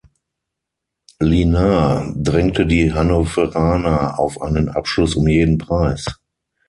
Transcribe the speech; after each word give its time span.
Lynar 1.19 2.11
drängte 2.15 2.65
die 2.65 2.91
Hannoveraner 2.91 4.17
auf 4.19 4.41
einen 4.41 4.67
Abschluss 4.69 5.13
um 5.15 5.27
jeden 5.27 5.59
Preis. 5.59 6.05